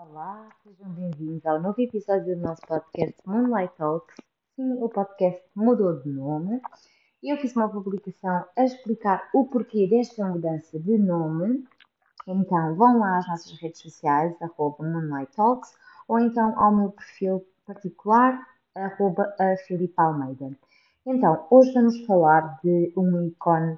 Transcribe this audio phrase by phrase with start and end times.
[0.00, 4.14] Olá, sejam bem-vindos ao novo episódio do nosso podcast Moonlight Talks.
[4.54, 6.62] Sim, o podcast mudou de nome.
[7.20, 11.66] Eu fiz uma publicação a explicar o porquê desta mudança de nome.
[12.28, 15.74] Então, vão lá às nossas redes sociais, arroba Moonlight Talks,
[16.06, 18.40] ou então ao meu perfil particular,
[18.76, 20.56] arroba a Filipe Almeida.
[21.04, 23.72] Então, hoje vamos falar de um ícone.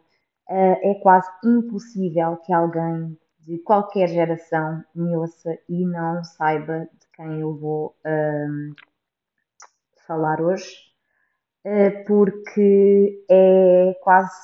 [0.50, 3.16] Uh, é quase impossível que alguém
[3.51, 8.73] de qualquer geração me ouça e não saiba de quem eu vou um,
[10.07, 10.73] falar hoje,
[11.66, 14.38] uh, porque é quase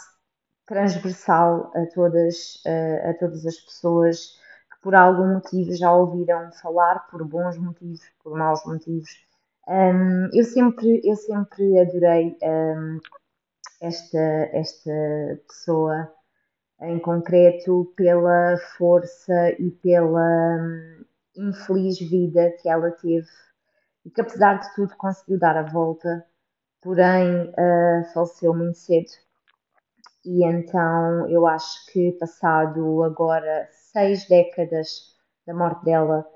[0.66, 4.40] transversal a todas, uh, a todas as pessoas
[4.72, 9.24] que por algum motivo já ouviram falar, por bons motivos, por maus motivos.
[9.68, 12.98] Um, eu, sempre, eu sempre adorei um,
[13.80, 14.18] esta,
[14.52, 14.90] esta
[15.46, 16.12] pessoa
[16.80, 21.04] em concreto pela força e pela hum,
[21.36, 23.28] infeliz vida que ela teve
[24.04, 26.24] e que apesar de tudo conseguiu dar a volta,
[26.80, 29.10] porém uh, faleceu muito cedo.
[30.24, 35.16] E então eu acho que passado agora seis décadas
[35.46, 36.26] da morte dela,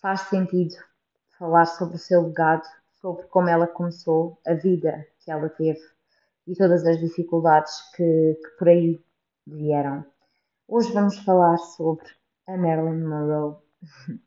[0.00, 0.74] faz sentido
[1.38, 2.66] falar sobre o seu legado,
[3.00, 5.80] sobre como ela começou, a vida que ela teve
[6.46, 9.00] e todas as dificuldades que, que por aí
[9.46, 10.04] vieram.
[10.68, 12.06] Hoje vamos falar sobre
[12.46, 13.56] a Marilyn Monroe,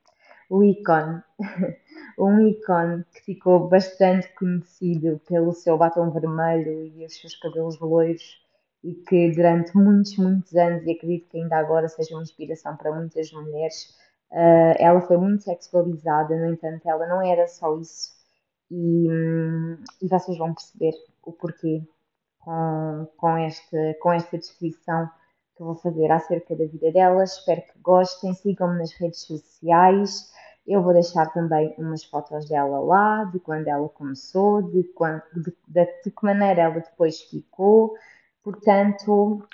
[0.49, 1.23] o ícone,
[2.19, 8.43] um ícone que ficou bastante conhecido pelo seu batom vermelho e os seus cabelos loiros
[8.83, 12.93] e que durante muitos, muitos anos, e acredito que ainda agora seja uma inspiração para
[12.93, 13.95] muitas mulheres,
[14.31, 18.11] uh, ela foi muito sexualizada, no entanto, ela não era só isso.
[18.69, 21.81] E, hum, e vocês vão perceber o porquê
[22.43, 25.09] com, com, esta, com esta descrição
[25.55, 27.23] que vou fazer acerca da vida dela.
[27.23, 30.31] Espero que gostem, sigam-me nas redes sociais.
[30.65, 35.55] Eu vou deixar também umas fotos dela lá, de quando ela começou, de, quando, de,
[35.67, 37.93] de, de que maneira ela depois ficou.
[38.43, 39.45] Portanto,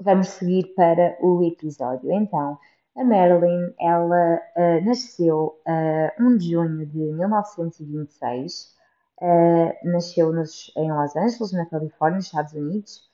[0.00, 2.12] vamos seguir para o episódio.
[2.12, 2.58] Então,
[2.96, 8.74] a Marilyn, ela uh, nasceu uh, 1 de junho de 1926
[9.20, 13.08] Uh, nasceu nos, em Los Angeles, na Califórnia, nos Estados Unidos,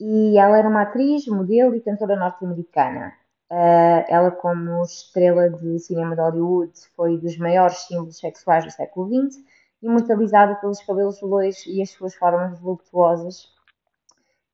[0.00, 3.14] e ela era uma atriz, modelo e cantora norte-americana.
[3.50, 9.06] Uh, ela, como estrela de cinema de Hollywood, foi dos maiores símbolos sexuais do século
[9.08, 9.44] XX,
[9.82, 13.52] imortalizada pelos cabelos loiros e as suas formas voluptuosas.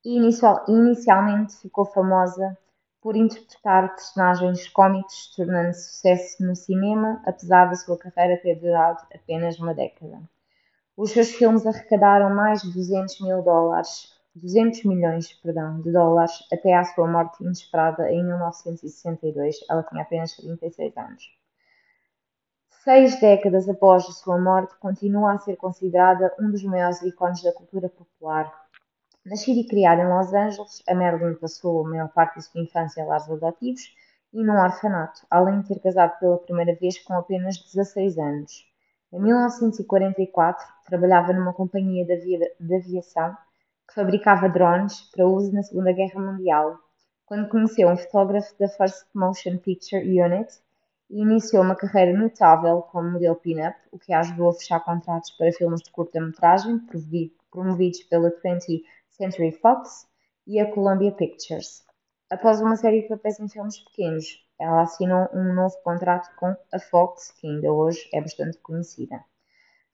[0.04, 2.58] E inicial, inicialmente ficou famosa
[3.00, 9.58] por interpretar personagens cómicos, tornando sucesso no cinema, apesar da sua carreira ter durado apenas
[9.58, 10.20] uma década.
[11.02, 16.74] Os seus filmes arrecadaram mais de 200 mil dólares, 200 milhões, perdão, de dólares até
[16.74, 19.64] à sua morte inesperada em 1962.
[19.70, 21.22] Ela tinha apenas 36 anos.
[22.84, 27.54] Seis décadas após a sua morte, continua a ser considerada um dos maiores ícones da
[27.54, 28.52] cultura popular.
[29.24, 33.00] Nascida e criada em Los Angeles, a Marilyn passou a maior parte da sua infância
[33.00, 33.96] em lares adotivos
[34.34, 38.69] e num orfanato, além de ter casado pela primeira vez com apenas 16 anos.
[39.12, 43.36] Em 1944, trabalhava numa companhia de aviação
[43.88, 46.78] que fabricava drones para uso na Segunda Guerra Mundial,
[47.26, 50.48] quando conheceu um fotógrafo da First Motion Picture Unit
[51.10, 55.32] e iniciou uma carreira notável como modelo pin-up, o que a ajudou a fechar contratos
[55.32, 56.80] para filmes de curta-metragem
[57.50, 60.06] promovidos pela 20th Century Fox
[60.46, 61.84] e a Columbia Pictures.
[62.30, 66.78] Após uma série de papéis em filmes pequenos, ela assinou um novo contrato com a
[66.78, 69.18] Fox, que ainda hoje é bastante conhecida.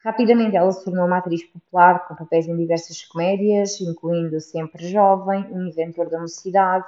[0.05, 5.47] Rapidamente ela se tornou uma atriz popular com papéis em diversas comédias, incluindo Sempre Jovem,
[5.53, 6.85] O Inventor da Mocidade,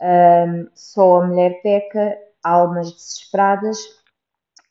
[0.00, 3.78] um, Só a Mulher Peca, Almas Desesperadas.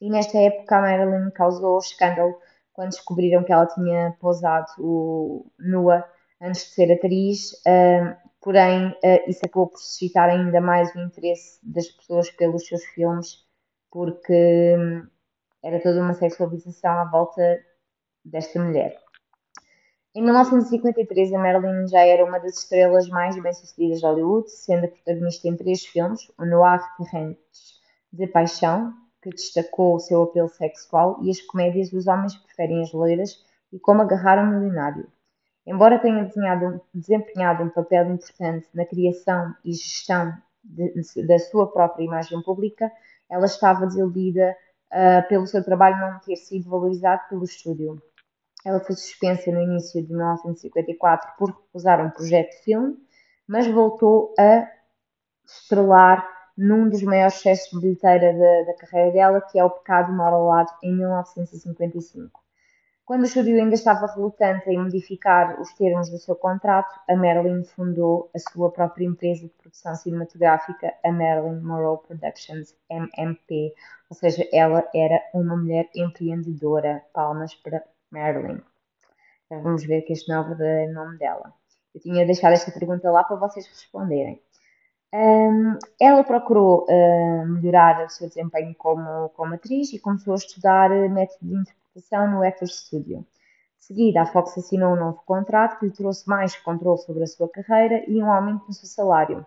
[0.01, 2.35] E nesta época a Marilyn causou escândalo
[2.73, 6.05] quando descobriram que ela tinha posado o, nua
[6.41, 7.51] antes de ser atriz.
[7.65, 12.83] Um, porém uh, isso acabou por suscitar ainda mais o interesse das pessoas pelos seus
[12.85, 13.45] filmes,
[13.91, 15.07] porque um,
[15.63, 17.59] era toda uma sexualização à volta
[18.23, 18.97] desta mulher.
[20.15, 25.47] Em 1953, a Marilyn já era uma das estrelas mais bem-sucedidas de Hollywood, sendo protagonista
[25.47, 27.79] em três filmes, o Noir Terrentes
[28.11, 32.91] de Paixão, que destacou o seu apelo sexual, e as comédias Os Homens Preferem as
[32.91, 35.07] Loiras e Como Agarrar um Milionário.
[35.67, 36.23] Embora tenha
[36.93, 40.33] desempenhado um papel importante na criação e gestão
[41.27, 42.89] da sua própria imagem pública,
[43.29, 44.55] ela estava desiludida
[44.93, 48.01] uh, pelo seu trabalho não ter sido valorizado pelo estúdio.
[48.65, 52.97] Ela foi suspensa no início de 1954 por recusar um projeto de filme,
[53.45, 54.65] mas voltou a
[55.45, 56.25] estrelar
[56.57, 60.33] num dos maiores sucessos de bilheteira da, da carreira dela, que é O Pecado Mal
[60.33, 62.46] ao Lado, em 1955.
[63.07, 67.63] Quando o estúdio ainda estava relutante em modificar os termos do seu contrato, a Marilyn
[67.63, 73.73] fundou a sua própria empresa de produção cinematográfica, a Marilyn Monroe Productions, MMP,
[74.09, 77.01] ou seja, ela era uma mulher empreendedora.
[77.13, 77.81] Palmas para
[78.11, 78.59] Marilyn.
[79.45, 81.53] Então vamos ver que este não é o verdadeiro nome dela.
[81.95, 84.41] Eu tinha deixado esta pergunta lá para vocês responderem.
[85.13, 90.89] Um, ela procurou uh, melhorar o seu desempenho como, como atriz e começou a estudar
[90.89, 91.86] método de interpretação
[92.29, 93.25] no Actors Studio.
[93.79, 97.27] De seguida, a Fox assinou um novo contrato que lhe trouxe mais controle sobre a
[97.27, 99.45] sua carreira e um aumento no seu salário.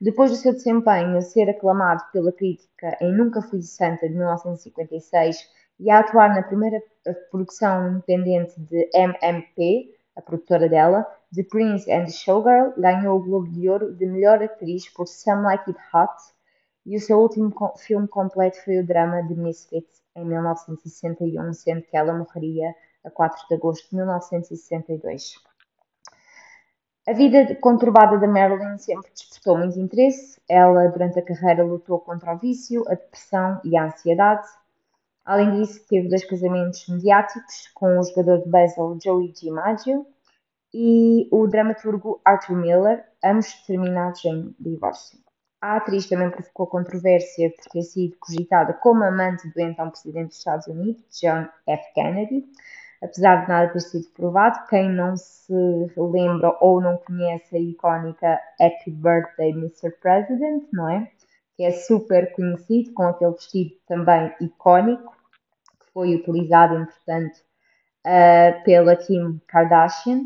[0.00, 5.48] Depois do seu desempenho ser aclamado pela crítica em Nunca Fui Santa de 1956
[5.80, 6.80] e a atuar na primeira
[7.30, 13.48] produção independente de MMP, a produtora dela, The Prince and the Showgirl, ganhou o Globo
[13.48, 16.12] de Ouro de melhor atriz por Some Like It Hot
[16.86, 21.96] e o seu último filme completo foi o drama The Misfits em 1961, sendo que
[21.96, 22.74] ela morreria
[23.04, 25.34] a 4 de agosto de 1962.
[27.08, 30.38] A vida conturbada da Marilyn sempre despertou muito interesse.
[30.46, 34.46] Ela, durante a carreira, lutou contra o vício, a depressão e a ansiedade.
[35.24, 40.06] Além disso, teve dois casamentos mediáticos com o jogador de baseball Joey DiMaggio
[40.72, 45.18] e o dramaturgo Arthur Miller, ambos terminados em divórcio.
[45.60, 50.38] A atriz também provocou controvérsia por ter sido cogitada como amante do então presidente dos
[50.38, 51.94] Estados Unidos, John F.
[51.94, 52.44] Kennedy.
[53.02, 55.52] Apesar de nada ter sido provado, quem não se
[55.96, 59.90] lembra ou não conhece a icónica Happy Birthday Mr.
[60.00, 61.10] President, não é?
[61.56, 65.12] Que é super conhecido, com aquele vestido também icónico,
[65.80, 67.38] que foi utilizado, entretanto,
[68.06, 70.20] uh, pela Kim Kardashian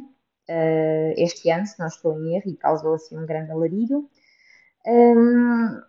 [0.48, 4.08] uh, este ano, se não estou em erro, e causou assim um grande alarido.
[4.86, 5.80] Um,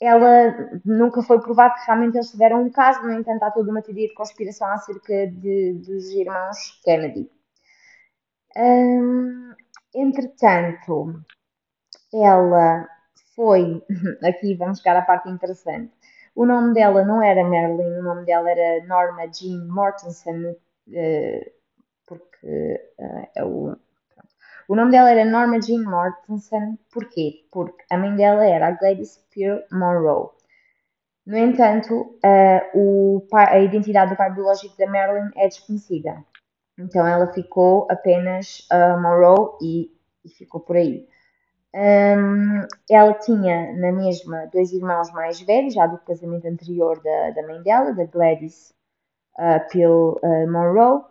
[0.00, 3.82] ela nunca foi provado que realmente eles tiveram um caso, no entanto, há toda uma
[3.82, 7.30] teoria de conspiração acerca de, dos irmãos Kennedy.
[8.56, 9.54] Um,
[9.94, 11.20] entretanto,
[12.12, 12.88] ela
[13.34, 13.84] foi.
[14.24, 15.92] Aqui vamos chegar à parte interessante.
[16.34, 21.50] O nome dela não era Marilyn, o nome dela era Norma Jean Mortensen, uh,
[22.06, 23.76] porque uh, é o
[24.68, 26.78] o nome dela era Norma Jean Mortensen.
[26.92, 27.46] Porquê?
[27.50, 30.28] Porque a mãe dela era a Gladys Pearl Monroe.
[31.26, 32.18] No entanto,
[32.74, 36.22] uh, pai, a identidade do pai biológico da Marilyn é desconhecida.
[36.78, 39.90] Então ela ficou apenas uh, Monroe e,
[40.24, 41.08] e, ficou por aí.
[41.74, 47.46] Um, ela tinha na mesma dois irmãos mais velhos, já do casamento anterior da, da
[47.46, 48.72] mãe dela, da Gladys
[49.38, 49.78] uh,
[50.22, 51.02] uh, Monroe,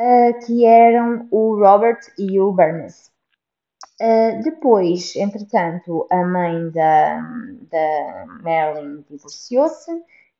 [0.00, 3.10] uh, que eram o Robert e o Bernice.
[4.00, 7.20] Uh, depois, entretanto, a mãe da,
[7.70, 9.90] da Marilyn divorciou-se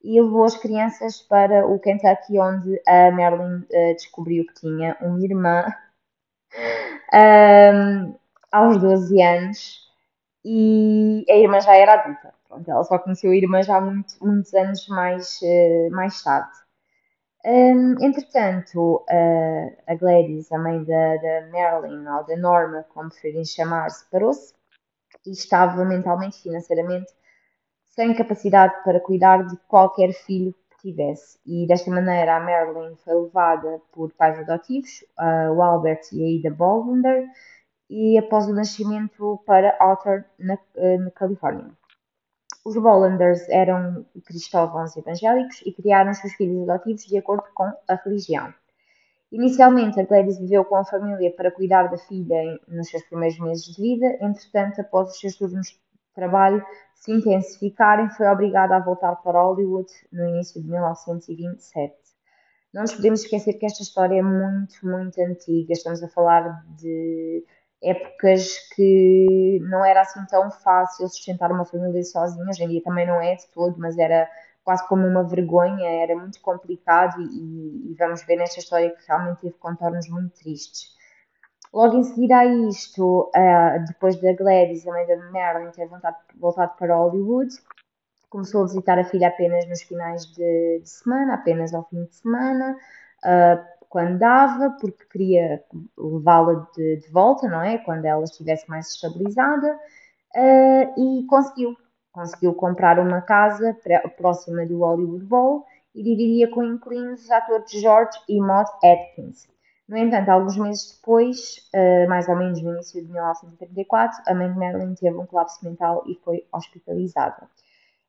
[0.03, 5.23] e levou as crianças para o Kentucky, onde a Marilyn uh, descobriu que tinha uma
[5.23, 5.67] irmã
[8.51, 9.91] aos 12 anos
[10.43, 12.33] e a irmã já era adulta.
[12.49, 16.51] Pronto, ela só conheceu a irmã já muito, muitos anos mais, uh, mais tarde.
[17.45, 23.47] Um, entretanto, uh, a Gladys, a mãe da, da Marilyn, ou da Norma, como preferirem
[23.47, 24.55] chamar, separou-se
[25.27, 27.13] e estava mentalmente e financeiramente
[27.89, 31.39] sem capacidade para cuidar de qualquer filho que tivesse.
[31.47, 36.29] E desta maneira a Marilyn foi levada por pais adotivos, uh, o Albert e a
[36.29, 37.27] Ida Bolvender,
[37.89, 41.80] e após o nascimento para Arthur, na, uh, na Califórnia.
[42.65, 48.53] Os Bollanders eram cristãos evangélicos e criaram seus filhos adotivos de acordo com a religião.
[49.33, 53.65] Inicialmente, a Gladys viveu com a família para cuidar da filha nos seus primeiros meses
[53.65, 54.19] de vida.
[54.21, 55.79] Entretanto, após os seus turnos de
[56.15, 56.63] trabalho
[56.95, 61.95] se intensificarem, foi obrigada a voltar para Hollywood no início de 1927.
[62.75, 65.73] Não nos podemos esquecer que esta história é muito, muito antiga.
[65.73, 67.45] Estamos a falar de
[67.83, 73.07] épocas que não era assim tão fácil sustentar uma família sozinha, hoje em dia também
[73.07, 74.29] não é de todo, mas era
[74.63, 79.41] quase como uma vergonha, era muito complicado e, e vamos ver nesta história que realmente
[79.41, 80.91] teve contornos muito tristes.
[81.73, 86.17] Logo em seguida a isto, uh, depois da Gladys, a mãe da Marilyn ter voltado,
[86.39, 87.55] voltado para Hollywood,
[88.29, 92.15] começou a visitar a filha apenas nos finais de, de semana, apenas ao fim de
[92.15, 92.77] semana,
[93.25, 95.65] uh, quando dava, porque queria
[95.99, 97.77] levá-la de, de, volta, não é?
[97.79, 99.77] Quando ela estivesse mais estabilizada,
[100.37, 101.77] uh, e conseguiu.
[102.13, 103.77] Conseguiu comprar uma casa
[104.17, 109.49] próxima do Hollywood Bowl e dividia com inquilinos os atores George e Maud Atkins.
[109.89, 114.53] No entanto, alguns meses depois, uh, mais ou menos no início de 1934, a mãe
[114.53, 117.49] de Marilyn teve um colapso mental e foi hospitalizada.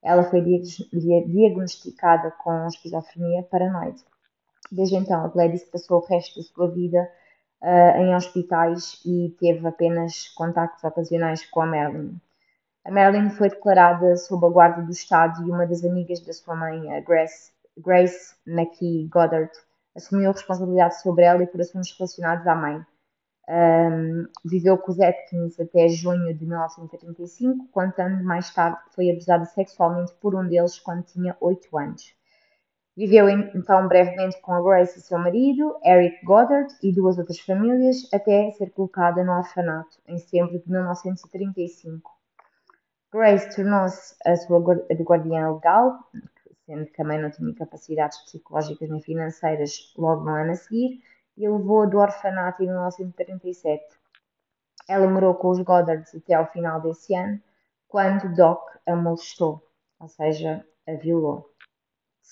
[0.04, 4.04] Ela foi diagnosticada com esquizofrenia paranoide.
[4.72, 7.12] Desde então, a Gladys passou o resto da sua vida
[7.62, 12.16] uh, em hospitais e teve apenas contactos ocasionais com a Marilyn.
[12.86, 16.56] A Marilyn foi declarada sob a guarda do Estado e uma das amigas da sua
[16.56, 19.52] mãe, a Grace, Grace McKee Goddard,
[19.96, 22.86] assumiu a responsabilidade sobre ela e por assuntos relacionados à mãe.
[23.50, 30.14] Um, viveu com os Atkins até junho de 1935, quando mais tarde foi abusada sexualmente
[30.22, 32.21] por um deles quando tinha 8 anos.
[32.96, 38.10] Viveu então brevemente com a Grace e seu marido, Eric Goddard, e duas outras famílias,
[38.14, 42.12] até ser colocada no orfanato em setembro de 1935.
[43.10, 46.00] Grace tornou-se a sua guardiã legal,
[46.66, 51.02] sendo que mãe não tinha capacidades psicológicas nem financeiras logo no ano a seguir,
[51.38, 53.84] e levou-a do orfanato em 1937.
[54.90, 57.42] Ela morou com os Goddards até ao final desse ano,
[57.88, 59.66] quando Doc a molestou,
[59.98, 61.51] ou seja, a violou.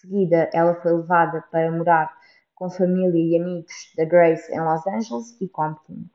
[0.02, 2.10] Seguida, ela foi levada para morar
[2.56, 6.06] com família e amigos da Grace em Los Angeles e Compton.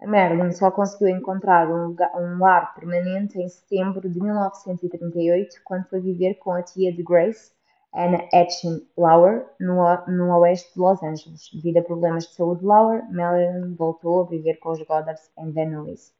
[0.00, 5.86] A Marilyn só conseguiu encontrar um, lugar, um, lar permanente em setembro de 1938, quando
[5.90, 7.52] foi viver com a tia de Grace,
[7.94, 11.50] Anna Etchen Lauer, no, no oeste de Los Angeles.
[11.52, 15.68] Devido a problemas de saúde de Lauer, Marilyn voltou a viver com os Goddards em
[15.68, 16.14] Nuys,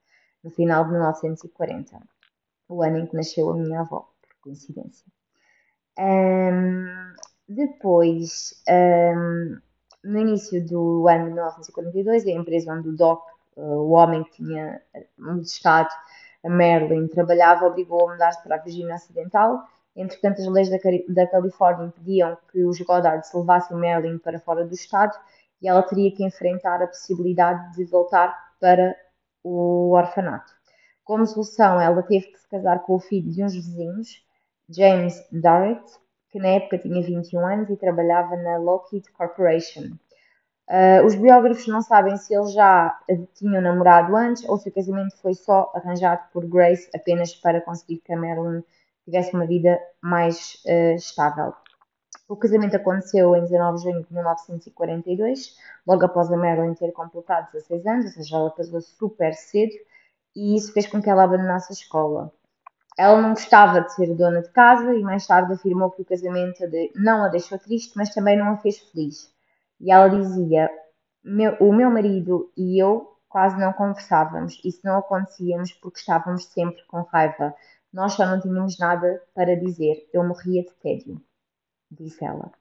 [0.44, 1.98] no final de 1940,
[2.68, 5.06] o ano em que nasceu a minha avó, por coincidência.
[5.98, 7.14] Um,
[7.48, 9.58] depois, um,
[10.04, 13.22] no início do ano de 1942, a empresa onde o Doc,
[13.56, 14.80] uh, o homem que tinha
[15.42, 15.90] estado
[16.44, 19.64] a Marilyn, trabalhava, obrigou a mudar-se para a Virgínia Ocidental
[19.96, 20.78] Entretanto, as leis da,
[21.08, 25.16] da Califórnia impediam que os Goddards levassem Marilyn para fora do estado
[25.60, 28.96] e ela teria que enfrentar a possibilidade de voltar para
[29.42, 30.52] o orfanato.
[31.04, 34.24] Como solução, ela teve que se casar com o filho de uns vizinhos,
[34.70, 35.84] James Darrett,
[36.30, 39.96] que na época tinha 21 anos e trabalhava na Lockheed Corporation.
[40.68, 42.96] Uh, os biógrafos não sabem se eles já
[43.34, 47.98] tinham namorado antes ou se o casamento foi só arranjado por Grace apenas para conseguir
[47.98, 48.62] que a Marilyn
[49.04, 51.52] tivesse uma vida mais uh, estável.
[52.28, 57.48] O casamento aconteceu em 19 de junho de 1942, logo após a Marilyn ter completado
[57.52, 59.72] 16 anos, ou seja, ela casou super cedo,
[60.36, 62.32] e isso fez com que ela abandonasse a escola.
[63.00, 66.62] Ela não gostava de ser dona de casa e mais tarde afirmou que o casamento
[66.94, 69.34] não a deixou triste, mas também não a fez feliz.
[69.80, 70.70] E ela dizia:
[71.60, 77.00] O meu marido e eu quase não conversávamos, isso não acontecíamos porque estávamos sempre com
[77.00, 77.54] raiva.
[77.90, 80.06] Nós só não tínhamos nada para dizer.
[80.12, 81.22] Eu morria de tédio,
[81.90, 82.52] disse ela.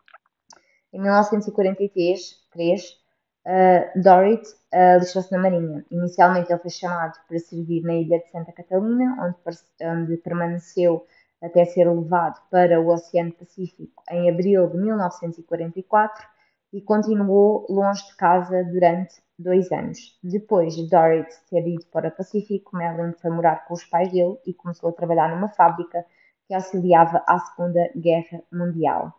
[0.93, 2.97] Em 1943,
[3.45, 5.85] uh, Dorrit uh, alistou-se na Marinha.
[5.91, 11.05] Inicialmente ele foi chamado para servir na ilha de Santa Catalina, onde, onde permaneceu
[11.41, 16.27] até ser levado para o Oceano Pacífico em abril de 1944
[16.73, 20.19] e continuou longe de casa durante dois anos.
[20.21, 24.37] Depois de Dorrit ter ido para o Pacífico, Marilyn foi morar com os pais dele
[24.45, 26.05] e começou a trabalhar numa fábrica
[26.47, 29.13] que auxiliava à Segunda Guerra Mundial.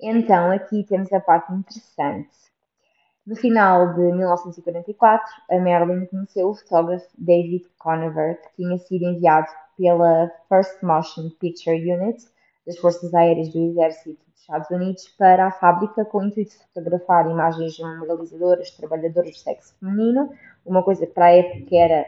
[0.00, 2.28] Então, aqui temos a parte interessante.
[3.26, 9.46] No final de 1944, a Marilyn conheceu o fotógrafo David Conover, que tinha sido enviado
[9.78, 12.22] pela First Motion Picture Unit
[12.66, 17.28] das Forças Aéreas do Exército Estados Unidos para a fábrica com o intuito de fotografar
[17.30, 20.30] imagens memorializadoras de trabalhadores do sexo feminino,
[20.66, 22.06] uma coisa que para a época era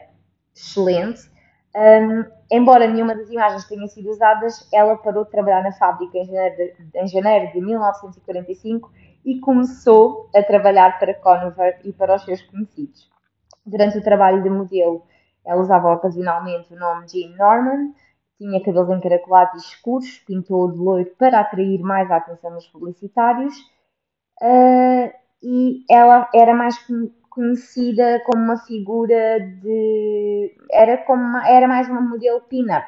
[0.55, 1.31] excelente.
[1.75, 6.25] Um, embora nenhuma das imagens tenha sido usadas, ela parou de trabalhar na fábrica em
[6.25, 8.91] janeiro de, em janeiro de 1945
[9.25, 13.09] e começou a trabalhar para Conover e para os seus conhecidos.
[13.65, 15.03] Durante o trabalho de modelo,
[15.45, 17.93] ela usava ocasionalmente o nome Jean Norman,
[18.37, 23.55] tinha cabelos encaracolados e escuros, pintou de loiro para atrair mais a atenção dos publicitários.
[24.41, 26.77] Uh, e ela era mais
[27.29, 30.55] conhecida como uma figura de.
[30.71, 32.87] Era, como uma, era mais uma modelo pin-up.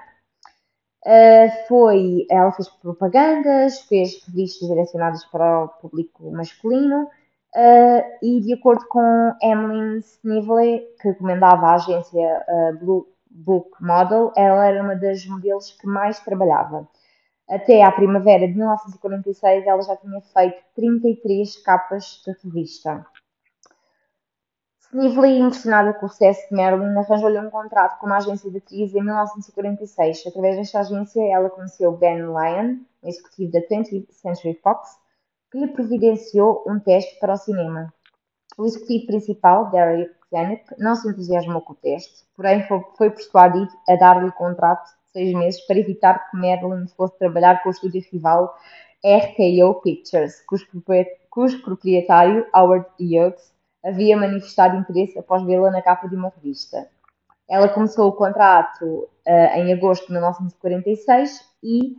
[1.06, 7.04] Uh, foi, ela fez propagandas, fez revistas direcionadas para o público masculino
[7.56, 14.34] uh, e, de acordo com Emmeline Snively, que comandava a agência uh, Blue Book Model,
[14.36, 16.88] ela era uma das modelos que mais trabalhava.
[17.50, 23.06] Até à primavera de 1946, ela já tinha feito 33 capas de revista.
[24.92, 28.92] Snively, impressionada com o sucesso de Marilyn, arranjou-lhe um contrato com uma agência de atriz
[28.96, 30.24] em 1946.
[30.26, 34.98] Através desta agência, ela conheceu Ben Lyon, um executivo da 20th Century Fox,
[35.52, 37.94] que lhe providenciou um teste para o cinema.
[38.58, 42.66] O executivo principal, Derek Zanuck, não se entusiasmou com o teste, porém
[42.98, 47.70] foi, persuadido a dar-lhe contrato de seis meses para evitar que Madeline fosse trabalhar com
[47.70, 48.58] o estúdio rival
[49.06, 50.44] RKO Pictures,
[51.30, 56.88] cujo proprietário, Howard Hughes, havia manifestado interesse após vê-la na capa de uma revista.
[57.50, 61.94] Ela começou o contrato uh, em agosto de 1946 e,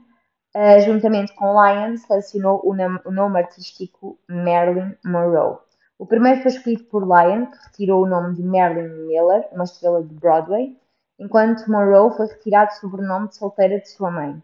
[0.55, 5.59] uh, juntamente com Lyon, selecionou o, o, nome artístico Marilyn Monroe.
[5.99, 10.03] O primeiro foi escrito por Lyon, que retirou o nome de Marilyn Miller, uma estrela
[10.03, 10.77] de Broadway,
[11.19, 14.41] enquanto Monroe foi retirado o sobrenome de solteira de sua mãe.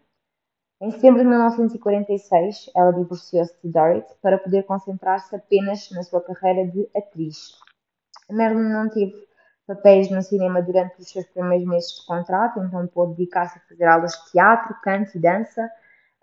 [0.79, 6.69] Em setembro de 1946, ela divorciou-se de Dorothy para poder concentrar-se apenas na sua carreira
[6.69, 7.53] de atriz.
[8.29, 9.15] Marilyn não teve
[9.65, 13.85] papéis no cinema durante os seus primeiros meses de contrato, então pôde dedicar-se a fazer
[13.85, 15.67] aulas de teatro, canto e dança.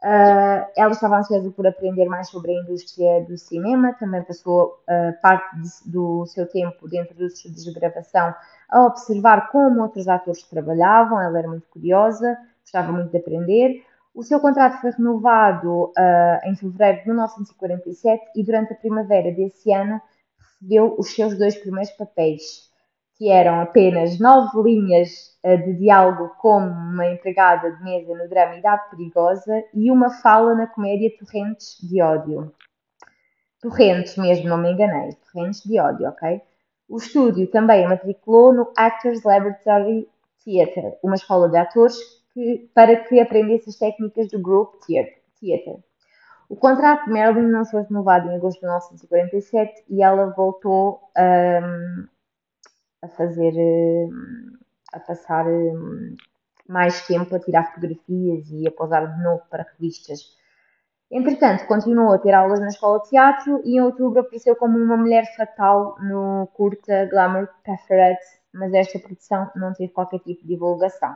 [0.04, 5.20] Uh, ela estava ansiosa por aprender mais sobre a indústria do cinema, também passou uh,
[5.20, 8.34] parte de, do seu tempo dentro dos estúdios de gravação
[8.68, 11.20] a observar como outros atores trabalhavam.
[11.20, 13.82] Ela era muito curiosa, gostava muito de aprender.
[14.14, 19.72] O seu contrato foi renovado uh, em fevereiro de 1947 e durante a primavera desse
[19.72, 20.00] ano
[20.38, 22.70] recebeu os seus dois primeiros papéis,
[23.18, 28.56] que eram apenas nove linhas uh, de diálogo como uma empregada de mesa no drama
[28.56, 32.54] Idade Perigosa e uma fala na comédia Torrentes de Ódio.
[33.60, 35.10] Torrentes mesmo, não me enganei.
[35.32, 36.40] Torrentes de Ódio, ok?
[36.88, 40.08] O estúdio também matriculou no Actors Laboratory
[40.44, 41.96] Theatre, uma escola de atores
[42.34, 45.82] que, para que aprendesse as técnicas do Group Theatre.
[46.48, 52.06] O contrato de Marilyn não foi renovado em agosto de 1947 e ela voltou um,
[53.02, 54.10] a fazer, um,
[54.92, 56.16] a passar um,
[56.68, 60.20] mais tempo a tirar fotografias e a posar de novo para revistas.
[61.10, 64.96] Entretanto, continuou a ter aulas na escola de teatro e em outubro apareceu como uma
[64.96, 71.14] mulher fatal no curta Glamour Patherette, mas esta produção não teve qualquer tipo de divulgação.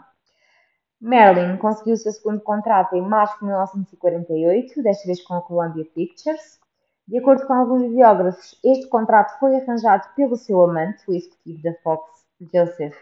[1.00, 5.84] Marilyn conseguiu o seu segundo contrato em março de 1948, desta vez com a Columbia
[5.94, 6.58] Pictures.
[7.06, 11.74] De acordo com alguns biógrafos, este contrato foi arranjado pelo seu amante, o executivo da
[11.82, 12.96] Fox, Joseph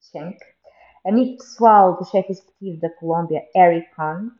[0.00, 0.38] Schenck,
[1.06, 4.30] amigo pessoal do chefe executivo da Columbia, Eric Kahn,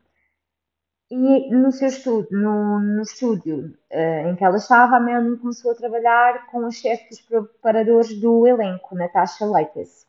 [1.11, 5.71] e no seu estúdio, no, no estúdio uh, em que ela estava, a Marilyn começou
[5.71, 10.08] a trabalhar com a chefe dos preparadores do elenco, Natasha Leites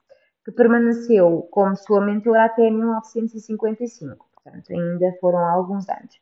[0.50, 6.20] que permaneceu como sua mentora até 1955, portanto, ainda foram alguns anos.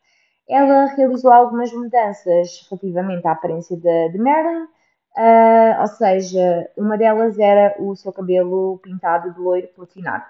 [0.49, 7.39] Ela realizou algumas mudanças relativamente à aparência de, de Marilyn, uh, ou seja, uma delas
[7.39, 10.25] era o seu cabelo pintado de loiro platinado.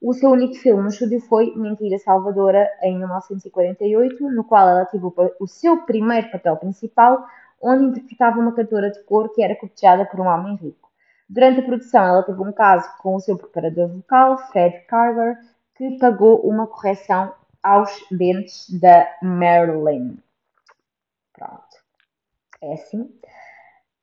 [0.00, 5.04] O seu único filme no estúdio foi Mentira Salvadora, em 1948, no qual ela teve
[5.38, 7.26] o seu primeiro papel principal,
[7.60, 10.89] onde interpretava uma cantora de cor que era cortejada por um homem rico.
[11.30, 15.38] Durante a produção, ela teve um caso com o seu preparador vocal, Fred Carver,
[15.76, 20.16] que pagou uma correção aos dentes da Marilyn.
[21.32, 21.76] Pronto.
[22.60, 23.02] É assim.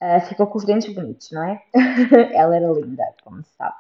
[0.02, 1.62] Uh, ficou com os dentes bonitos, não é?
[2.34, 3.76] ela era linda, como se sabe.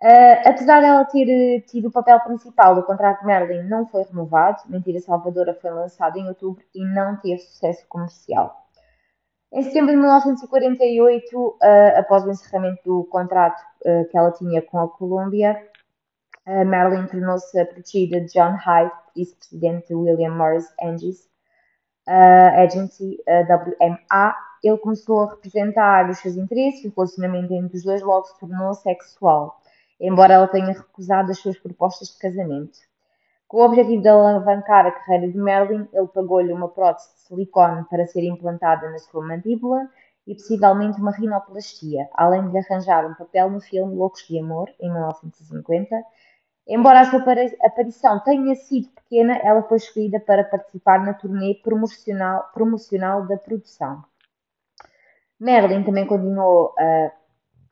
[0.00, 4.62] Uh, apesar dela ter tido o papel principal do contrato de Marilyn não foi renovado,
[4.66, 8.69] Mentira Salvadora foi lançada em outubro e não teve sucesso comercial.
[9.52, 11.56] Em setembro de 1948, uh,
[11.98, 15.60] após o encerramento do contrato uh, que ela tinha com a Colômbia,
[16.46, 21.28] uh, Marilyn tornou-se a protegida de John Hyde, vice-presidente de William Morris Agency,
[22.06, 24.36] Agency WMA.
[24.62, 28.38] Ele começou a representar os seus interesses e o relacionamento entre os dois logo se
[28.38, 29.60] tornou sexual,
[30.00, 32.78] embora ela tenha recusado as suas propostas de casamento.
[33.50, 37.84] Com o objetivo de alavancar a carreira de Merlin, ele pagou-lhe uma prótese de silicone
[37.90, 39.88] para ser implantada na sua mandíbula
[40.24, 44.88] e possivelmente uma rinoplastia, além de arranjar um papel no filme Loucos de Amor, em
[44.92, 45.96] 1950.
[46.68, 47.24] Embora a sua
[47.64, 54.04] aparição tenha sido pequena, ela foi escolhida para participar na turnê promocional, promocional da produção.
[55.40, 57.10] Merlin também continuou a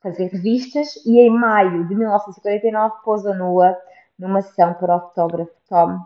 [0.03, 3.77] fazer revistas e em maio de 1949 posou nua
[4.19, 5.99] numa sessão para o fotógrafo Tom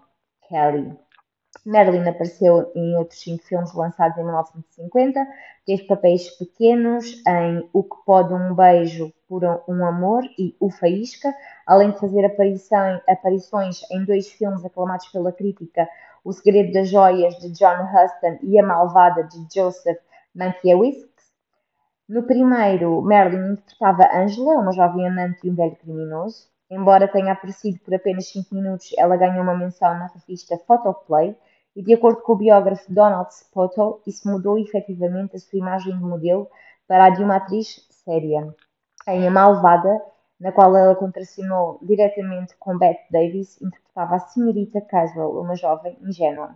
[0.47, 0.95] Kelly.
[1.65, 5.19] Marilyn apareceu em outros cinco filmes lançados em 1950,
[5.65, 11.33] teve papéis pequenos em O que pode um beijo por um amor e O Faísca,
[11.65, 15.87] além de fazer aparições em dois filmes aclamados pela crítica,
[16.23, 19.99] O Segredo das Joias de John Huston e A Malvada de Joseph
[20.35, 21.07] Mankiewicz.
[22.09, 26.52] No primeiro, Marilyn interpretava Angela, uma jovem amante de um velho criminoso.
[26.69, 31.35] Embora tenha aparecido por apenas 5 minutos, ela ganhou uma menção na revista Photoplay
[31.75, 36.03] e, de acordo com o biógrafo Donald Spoto, isso mudou efetivamente a sua imagem de
[36.03, 36.47] modelo,
[36.87, 38.53] para a de uma atriz séria,
[39.07, 40.01] em A Malvada,
[40.39, 46.55] na qual ela contracenou diretamente com Bette Davis, interpretava a Senhorita Caswell, uma jovem ingênua.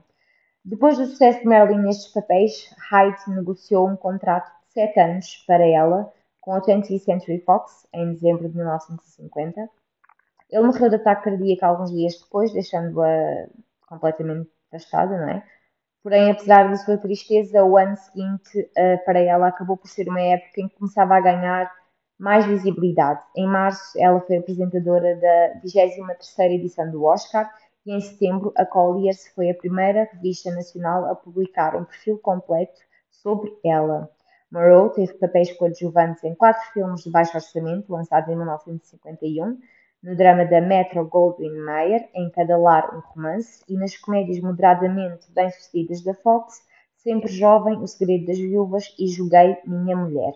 [0.63, 5.65] Depois do sucesso de Marilyn nestes papéis, Hyde negociou um contrato de sete anos para
[5.65, 9.69] ela com a 20th Century Fox em dezembro de 1950.
[10.49, 13.47] Ele morreu de ataque cardíaco alguns dias depois, deixando-a
[13.87, 15.43] completamente devastada, não é?
[16.03, 20.21] Porém, apesar da sua tristeza, o ano seguinte uh, para ela acabou por ser uma
[20.21, 21.71] época em que começava a ganhar
[22.17, 23.21] mais visibilidade.
[23.35, 27.51] Em março, ela foi apresentadora da 23ª edição do Oscar
[27.85, 32.79] e em setembro, a Colliers foi a primeira revista nacional a publicar um perfil completo
[33.09, 34.09] sobre ela.
[34.51, 39.57] Moreau teve papéis coadjuvantes em quatro filmes de baixo orçamento, lançados em 1951,
[40.07, 45.29] no drama da Metro Goldwyn Mayer, Em Cada Lar um Romance, e nas comédias moderadamente
[45.33, 46.61] bem-sucedidas da Fox,
[46.95, 50.31] Sempre Jovem, O Segredo das Viúvas e Joguei Minha Mulher.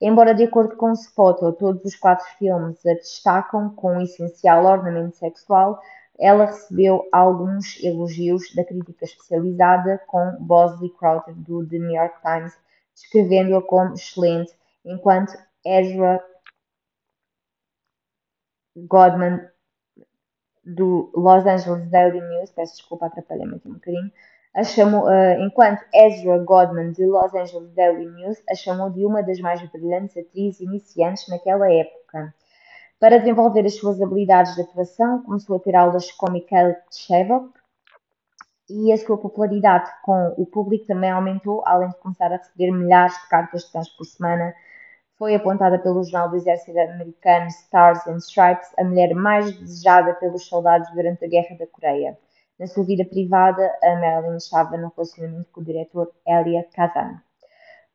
[0.00, 5.16] Embora, de acordo com Spotto, todos os quatro filmes a destacam com um essencial ornamento
[5.16, 5.80] sexual,
[6.16, 12.56] ela recebeu alguns elogios da crítica especializada, com Bosley Crowther do The New York Times
[12.94, 14.52] descrevendo-a como excelente,
[14.84, 15.32] enquanto
[15.66, 16.22] Ezra
[18.76, 19.40] Godman
[20.64, 24.12] do Los Angeles Daily News, peço desculpa, atrapalhei-me aqui um bocadinho,
[24.54, 29.22] a chamou, uh, enquanto Ezra Godman de Los Angeles Daily News a chamou de uma
[29.22, 32.32] das mais brilhantes atrizes iniciantes naquela época.
[33.00, 37.52] Para desenvolver as suas habilidades de atuação, começou a ter aulas com Mikhail Shevok
[38.70, 43.14] e a sua popularidade com o público também aumentou, além de começar a receber milhares
[43.22, 44.54] de cartas de fãs por semana.
[45.24, 50.46] Foi apontada pelo jornal do exército americano Stars and Stripes a mulher mais desejada pelos
[50.46, 52.18] soldados durante a Guerra da Coreia.
[52.58, 57.22] Na sua vida privada, a Marilyn estava no relacionamento com o diretor Elia Kazan.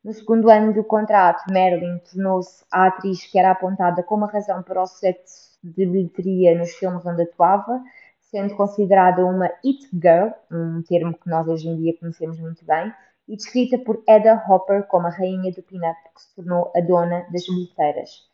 [0.04, 4.64] No segundo ano do contrato, Marilyn tornou-se a atriz que era apontada como a razão
[4.64, 7.80] para o sucesso de bilheteria nos filmes onde atuava,
[8.22, 12.92] sendo considerada uma It Girl, um termo que nós hoje em dia conhecemos muito bem,
[13.30, 17.28] e descrita por Edda Hopper como a rainha do pin-up que se tornou a dona
[17.32, 18.28] das bilheteiras.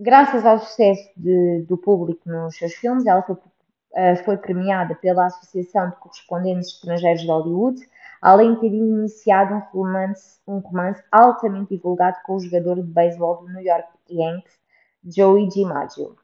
[0.00, 5.26] Graças ao sucesso de, do público nos seus filmes, ela foi, uh, foi premiada pela
[5.26, 7.80] Associação de Correspondentes Estrangeiros de Hollywood,
[8.22, 13.42] além de ter iniciado um romance, um romance altamente divulgado com o jogador de beisebol
[13.42, 14.58] do New York Yankees,
[15.04, 16.16] Joey DiMaggio,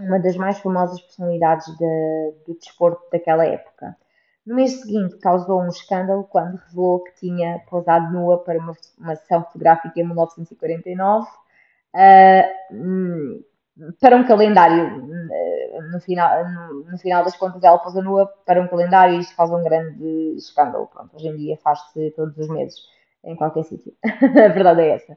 [0.00, 3.96] uma das mais famosas personalidades de, do desporto daquela época.
[4.44, 9.14] No mês seguinte, causou um escândalo quando revelou que tinha posado nua para uma, uma
[9.14, 11.28] sessão fotográfica em 1949.
[11.94, 13.44] Uh,
[14.00, 15.06] para um calendário,
[15.90, 19.36] no final, no, no, final das contas, ela a nua para um calendário e isto
[19.36, 20.88] causa um grande escândalo.
[20.88, 22.76] Pronto, hoje em dia faz-se todos os meses,
[23.24, 23.92] em qualquer sítio.
[24.04, 25.16] a verdade é essa.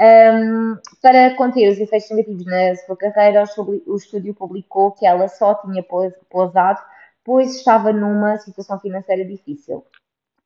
[0.00, 3.44] Um, para conter os efeitos negativos na sua carreira,
[3.86, 5.84] o estúdio publicou que ela só tinha
[6.30, 6.80] posado
[7.24, 9.84] pois estava numa situação financeira difícil.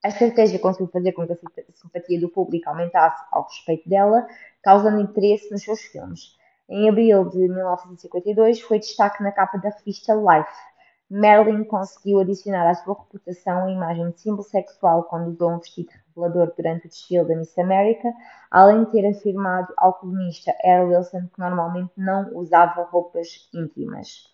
[0.04, 1.36] A estratégia conseguiu fazer com que a
[1.72, 4.26] simpatia do público aumentasse ao respeito dela,
[4.62, 6.36] causando interesse nos seus filmes.
[6.68, 10.74] Em abril de 1952, foi destaque na capa da revista Life.
[11.10, 15.90] Marilyn conseguiu adicionar à sua reputação a imagem de símbolo sexual quando usou um vestido
[16.08, 18.12] revelador durante o desfile da Miss America,
[18.50, 24.32] além de ter afirmado ao colunista Earl Wilson que normalmente não usava roupas íntimas.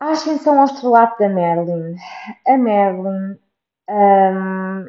[0.00, 1.96] A ascensão ao estrelato da Marilyn.
[2.46, 3.36] A Marilyn
[3.90, 4.86] um,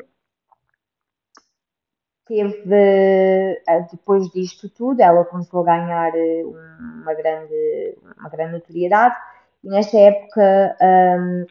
[2.27, 9.15] teve, eh, depois disto tudo, ela começou a ganhar eh, uma grande, uma grande notoriedade
[9.63, 11.45] e nesta época, um,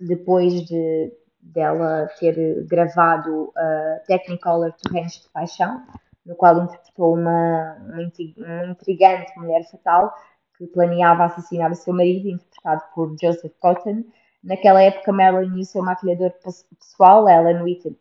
[0.00, 5.82] depois de dela ter gravado uh, Technicolor Torrentes de Paixão,
[6.24, 10.12] no qual interpretou uma, uma intrigante mulher fatal
[10.58, 14.04] que planeava assassinar o seu marido, interpretado por Joseph Cotton.
[14.42, 17.96] Naquela época, Marilyn e o seu maquilhador pessoal, Ellen Whitted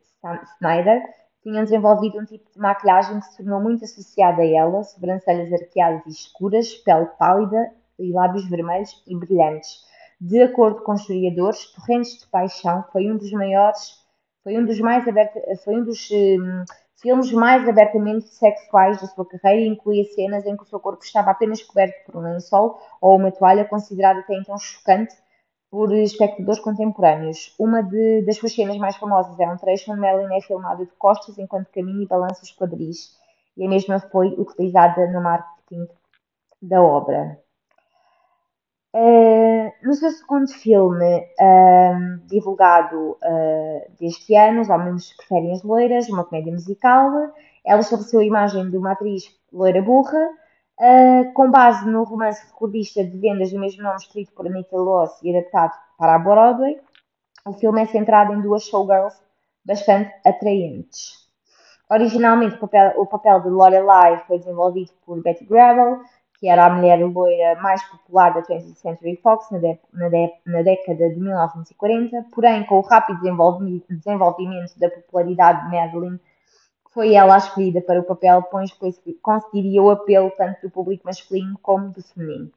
[0.56, 1.02] Snyder,
[1.44, 6.06] tinham desenvolvido um tipo de maquilhagem que se tornou muito associada a ela, sobrancelhas arqueadas
[6.08, 9.86] e escuras, pele pálida e lábios vermelhos e brilhantes.
[10.20, 14.00] De acordo com historiadores, Torrentes de Paixão foi um dos maiores,
[14.44, 16.64] foi um dos mais abertos, foi um dos um,
[17.02, 21.04] filmes mais abertamente sexuais da sua carreira e incluía cenas em que o seu corpo
[21.04, 25.16] estava apenas coberto por um lençol ou uma toalha considerada até então chocante
[25.70, 27.54] por espectadores contemporâneos.
[27.60, 30.92] Uma de, das suas cenas mais famosas é um trecho onde Marilyn é filmada de
[30.94, 33.18] costas enquanto caminha e balança os quadris,
[33.58, 35.88] e a mesma foi utilizada no marketing
[36.62, 37.40] da obra.
[38.94, 46.10] Uh, no seu segundo filme, uh, divulgado uh, deste ano, Os Homens Preferem as Loiras,
[46.10, 47.34] uma comédia musical,
[47.66, 50.30] ela estabeleceu a imagem de uma atriz loira burra,
[51.34, 55.36] com base no romance recordista de vendas do mesmo nome escrito por Anita Loss e
[55.36, 56.78] adaptado para a Broadway.
[57.46, 59.16] O filme é centrado em duas showgirls
[59.64, 61.26] bastante atraentes.
[61.90, 66.04] Originalmente, o papel, o papel de Lorelai foi desenvolvido por Betty Grable,
[66.46, 70.32] que era a mulher loira mais popular da 20th Century Fox na, de, na, de,
[70.46, 76.20] na, década de 1940, porém, com o rápido desenvolvimento, da popularidade de Madeline,
[76.94, 78.70] foi ela a escolhida para o papel, pois
[79.24, 82.52] conseguiria o apelo tanto do público masculino como do feminino.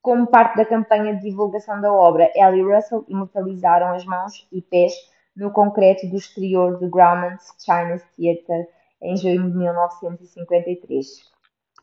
[0.00, 4.62] Como parte da campanha de divulgação da obra, Ellie e Russell imortalizaram as mãos e
[4.62, 4.94] pés
[5.36, 8.66] no concreto do exterior do Grauman's China's Theatre
[9.02, 11.33] em junho de 1953.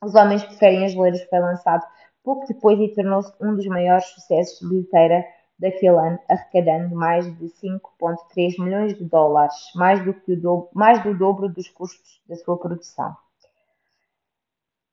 [0.04, 1.86] Os Homens Preferem as Loiras foi lançado
[2.24, 5.24] pouco depois e tornou-se um dos maiores sucessos de bilheteira
[5.60, 11.04] daquele ano, arrecadando mais de 5,3 milhões de dólares, mais do, que o dobro, mais
[11.04, 13.16] do dobro dos custos da sua produção.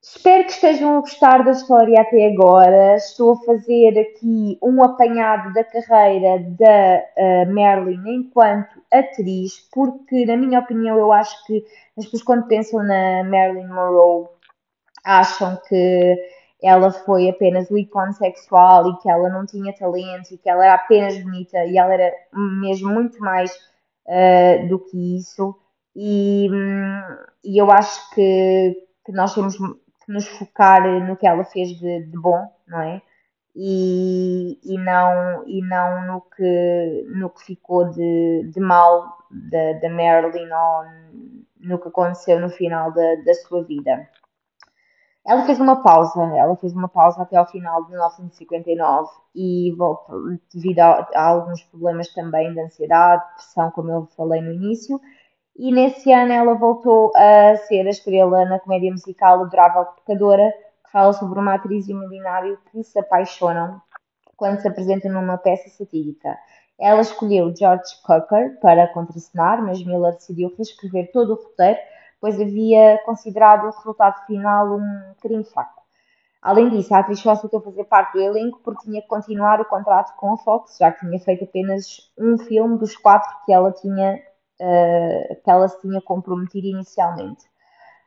[0.02, 2.96] Espero que estejam a gostar da história até agora.
[2.96, 10.36] Estou a fazer aqui um apanhado da carreira da uh, Marilyn enquanto atriz, porque, na
[10.36, 11.64] minha opinião, eu acho que
[11.96, 14.28] as pessoas, quando pensam na Marilyn Monroe,
[15.04, 16.16] acham que
[16.62, 20.64] ela foi apenas o ícone sexual e que ela não tinha talento e que ela
[20.64, 23.52] era apenas bonita e ela era mesmo muito mais
[24.06, 25.54] uh, do que isso.
[25.94, 26.48] E,
[27.44, 29.56] e eu acho que, que nós temos
[30.06, 33.02] nos focar no que ela fez de, de bom, não é?
[33.54, 39.90] E, e, não, e não no que, no que ficou de, de mal da, da
[39.90, 40.84] Marilyn ou
[41.60, 44.08] no que aconteceu no final da, da sua vida.
[45.26, 50.38] Ela fez uma pausa, ela fez uma pausa até ao final de 1959 e voltou
[50.54, 54.98] devido a, a alguns problemas também de ansiedade, depressão, como eu falei no início,
[55.58, 60.50] e nesse ano ela voltou a ser a estrela na comédia musical Adorável Pecadora,
[60.84, 63.82] que fala sobre uma atriz e um milionário que se apaixonam
[64.36, 66.38] quando se apresentam numa peça satírica.
[66.80, 71.78] Ela escolheu George Cocker para contracenar, mas Miller decidiu reescrever todo o roteiro,
[72.20, 75.82] pois havia considerado o resultado final um bocadinho fraco.
[76.40, 79.64] Além disso, a atriz só aceitou fazer parte do elenco porque tinha que continuar o
[79.64, 83.72] contrato com a Fox, já que tinha feito apenas um filme dos quatro que ela
[83.72, 84.20] tinha
[84.60, 87.44] uh, que ela se tinha comprometido inicialmente.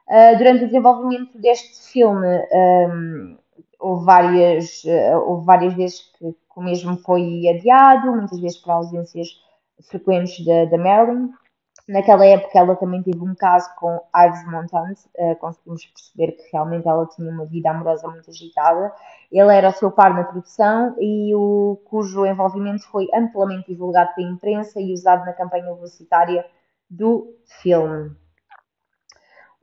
[0.08, 3.38] Uh, durante o desenvolvimento deste filme, um,
[3.80, 8.71] houve, várias, uh, houve várias vezes que, que, o mesmo foi adiado, muitas vezes por
[8.71, 9.28] ausências
[9.89, 11.30] frequentes da, da Marilyn.
[11.91, 16.88] Naquela época ela também teve um caso com Ives Montant, uh, conseguimos perceber que realmente
[16.88, 18.93] ela tinha uma vida amorosa muito agitada.
[19.30, 24.30] Ele era o seu par na produção e o cujo envolvimento foi amplamente divulgado pela
[24.30, 26.45] imprensa e usado na campanha publicitária
[26.89, 28.15] do filme.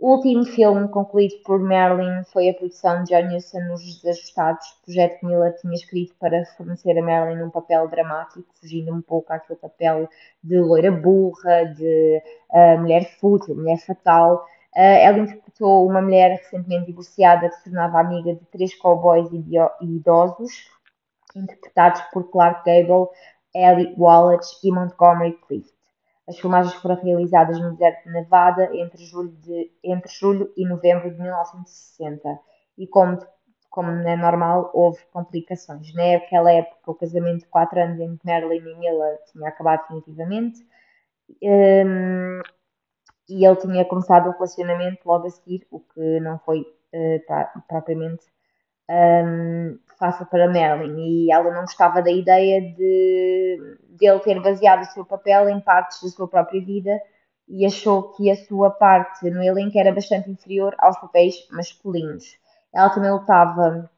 [0.01, 5.19] O último filme concluído por Marilyn foi a produção de John Huston nos Desajustados, projeto
[5.19, 9.59] que Miller tinha escrito para fornecer a Marilyn um papel dramático, fugindo um pouco àquele
[9.59, 10.09] papel
[10.41, 14.47] de loira burra, de uh, mulher fútil, mulher fatal.
[14.77, 19.29] Uh, ela interpretou uma mulher recentemente divorciada que se tornava amiga de três cowboys
[19.81, 20.53] idosos,
[21.35, 23.09] interpretados por Clark Gable,
[23.53, 25.78] Ellie Wallace e Montgomery Clift.
[26.29, 31.11] As filmagens foram realizadas no deserto de Nevada entre julho, de, entre julho e novembro
[31.11, 32.39] de 1960
[32.77, 33.19] e, como,
[33.71, 35.93] como é normal, houve complicações.
[35.95, 40.61] Naquela época, o casamento de 4 anos entre Marilyn e Miller tinha acabado definitivamente
[41.43, 42.41] um,
[43.29, 48.25] e ele tinha começado o relacionamento logo a seguir, o que não foi uh, propriamente
[48.91, 54.83] um, fácil para Marilyn e ela não gostava da ideia de, de ele ter baseado
[54.83, 57.01] o seu papel em partes da sua própria vida
[57.49, 62.25] e achou que a sua parte no elenco era bastante inferior aos papéis masculinos.
[62.73, 63.91] Ela também lutava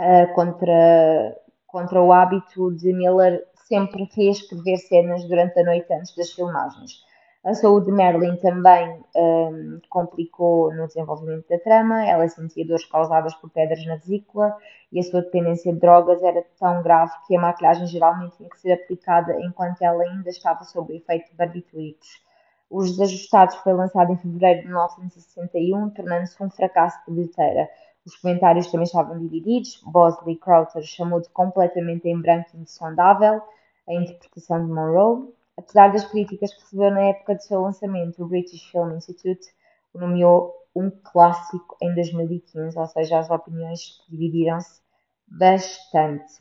[0.00, 6.32] uh, contra, contra o hábito de Miller sempre reescrever cenas durante a noite antes das
[6.32, 7.07] filmagens.
[7.48, 12.06] A saúde de Marilyn também um, complicou no desenvolvimento da trama.
[12.06, 14.54] Ela sentia dores causadas por pedras na vesícula
[14.92, 18.60] e a sua dependência de drogas era tão grave que a maquilhagem geralmente tinha que
[18.60, 22.20] ser aplicada enquanto ela ainda estava sob efeito de barbitúricos.
[22.68, 27.66] Os Desajustados foi lançado em fevereiro de 1961, tornando-se um fracasso de bilheteira.
[28.04, 29.80] Os comentários também estavam divididos.
[29.86, 33.40] Bosley Crowther chamou de completamente em branco e insondável
[33.88, 35.37] a interpretação de Monroe.
[35.58, 39.44] Apesar das críticas que recebeu na época de seu lançamento, o British Film Institute
[39.92, 44.80] o nomeou um clássico em 2015, ou seja, as opiniões dividiram-se
[45.26, 46.40] bastante.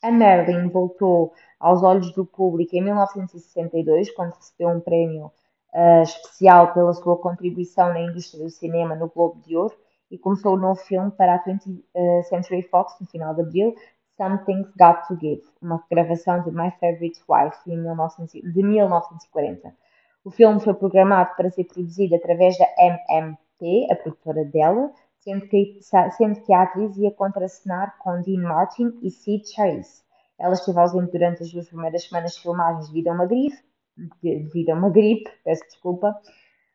[0.00, 5.32] A Marilyn voltou aos olhos do público em 1962, quando recebeu um prémio
[5.74, 9.74] uh, especial pela sua contribuição na indústria do cinema no Globo de Ouro
[10.12, 13.74] e começou um novo filme para a 20th uh, Century Fox no final de abril,
[14.18, 17.76] Something's Got to Give, uma gravação de My Favorite Wife de
[18.62, 19.72] 1940.
[20.24, 25.78] O filme foi programado para ser produzido através da MMP, a produtora dela, sendo que,
[26.16, 30.02] sendo que a atriz ia contracenar com Dean Martin e Sid Charisse.
[30.36, 33.56] Ela esteve ausente durante as duas primeiras semanas de filmagens devido a uma gripe,
[34.20, 36.20] devido a uma gripe, peço desculpa.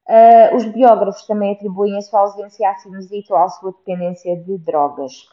[0.08, 4.58] Uh, os biógrafos também atribuem a sua ausência à sinusite ou à sua dependência de
[4.58, 5.28] drogas.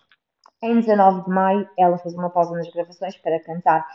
[0.62, 3.86] Em 19 de maio, ela fez uma pausa nas gravações para cantar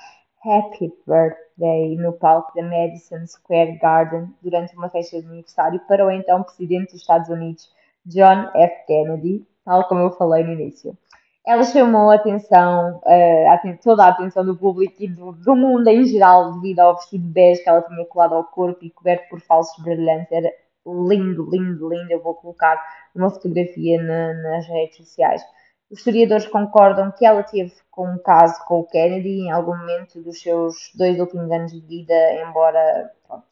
[0.43, 6.09] Happy Birthday no palco da Madison Square Garden durante uma festa de aniversário para o
[6.09, 7.71] então presidente dos Estados Unidos,
[8.03, 8.85] John F.
[8.87, 10.97] Kennedy, tal como eu falei no início.
[11.45, 16.03] Ela chamou a atenção, uh, toda a atenção do público e do, do, mundo em
[16.05, 19.83] geral devido ao vestido bege que ela tinha colado ao corpo e coberto por falsos
[19.83, 20.31] brilhantes.
[20.31, 20.51] Era
[20.83, 22.11] lindo, lindo, lindo.
[22.11, 25.43] Eu vou colocar uma fotografia na, nas redes sociais.
[25.89, 30.21] Os historiadores concordam que ela teve com um caso com o Kennedy em algum momento
[30.21, 33.45] dos seus dois últimos anos de vida, embora pronto,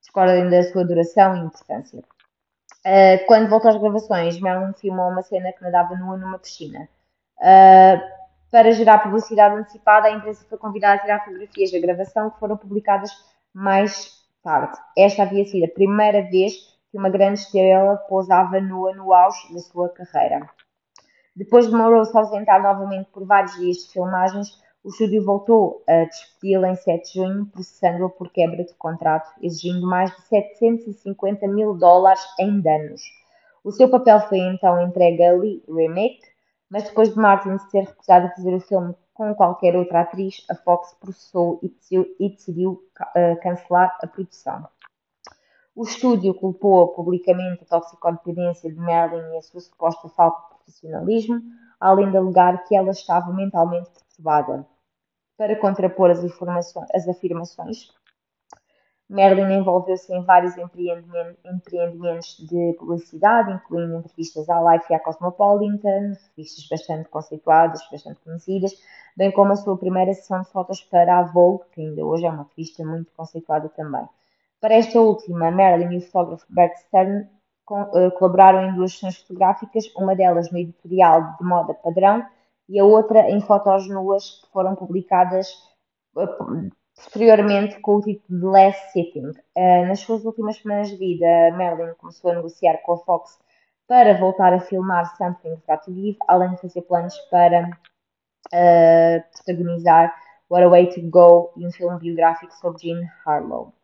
[0.00, 2.02] discordem da sua duração e importância.
[2.84, 6.88] Uh, quando voltou às gravações, Marilyn filmou uma cena que nadava nua numa piscina.
[7.38, 8.16] Uh,
[8.50, 12.56] para gerar publicidade antecipada, a imprensa foi convidada a tirar fotografias da gravação que foram
[12.56, 13.10] publicadas
[13.52, 14.78] mais tarde.
[14.96, 16.54] Esta havia sido a primeira vez
[16.90, 20.48] que uma grande estrela pousava nua no auge da sua carreira.
[21.36, 26.04] Depois de Monroe se ausentar novamente por vários dias de filmagens, o estúdio voltou a
[26.04, 31.74] despedi-la em 7 de junho, processando-a por quebra de contrato, exigindo mais de 750 mil
[31.76, 33.02] dólares em danos.
[33.62, 36.20] O seu papel foi então entregue a Lee Remick,
[36.70, 40.42] mas depois de Martin se ter recusado a fazer o filme com qualquer outra atriz,
[40.50, 44.66] a Fox processou e decidiu, e uh, cancelar a produção.
[45.74, 51.40] O estúdio culpou publicamente a toxicodependência de Marilyn e a sua suposta falta profissionalismo,
[51.80, 54.66] além de alegar que ela estava mentalmente perturbada
[55.38, 56.24] para contrapor as,
[56.92, 57.88] as afirmações.
[59.08, 66.68] Merlin envolveu-se em vários empreendimentos de publicidade, incluindo entrevistas à Life e à Cosmopolitan, revistas
[66.68, 68.72] bastante conceituadas, bastante conhecidas,
[69.16, 72.30] bem como a sua primeira sessão de fotos para a Vogue, que ainda hoje é
[72.30, 74.08] uma revista muito conceituada também.
[74.60, 77.28] Para esta última, Merlin e o fotógrafo Bert Stern
[77.66, 82.24] colaboraram em duas sessões fotográficas, uma delas no editorial de moda padrão
[82.68, 85.48] e a outra em fotos nuas que foram publicadas
[86.16, 89.30] eh, posteriormente com o título de Last Sitting.
[89.56, 93.38] Uh, nas suas últimas semanas de vida, Marilyn começou a negociar com a Fox
[93.86, 100.12] para voltar a filmar Something's Got to Give, além de fazer planos para uh, protagonizar
[100.50, 103.75] What a Way to Go e um filme biográfico sobre Jean Harlow.